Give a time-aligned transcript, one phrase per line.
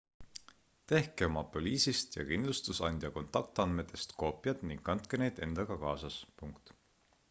[0.91, 6.23] tehke oma poliisist ja kindlustusandja kontaktandmetest koopiad ning kandke neid endaga kaasas